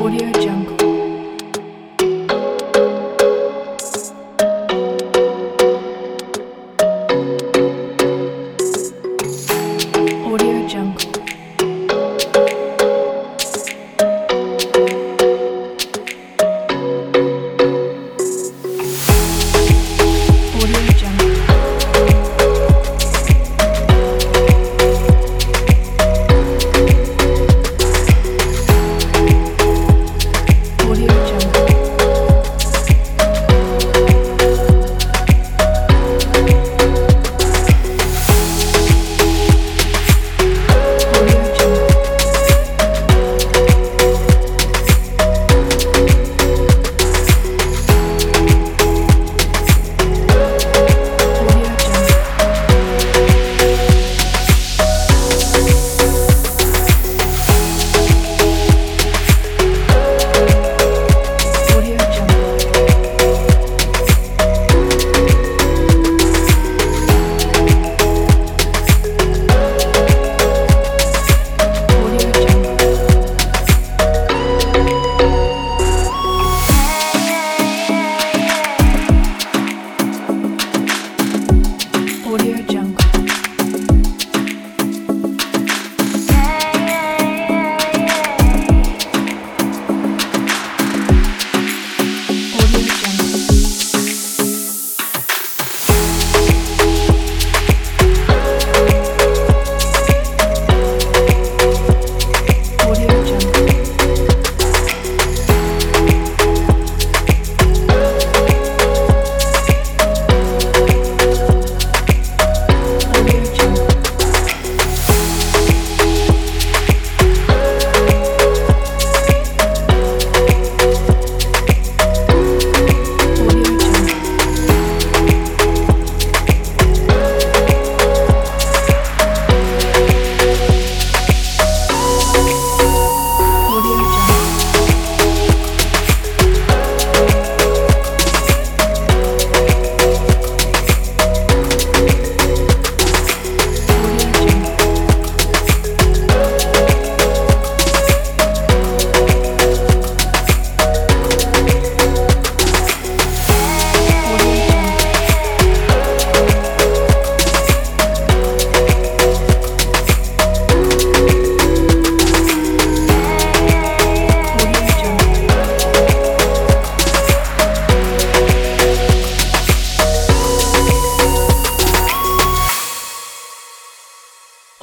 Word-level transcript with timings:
Audio 0.00 0.39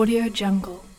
Audio 0.00 0.30
Jungle. 0.30 0.89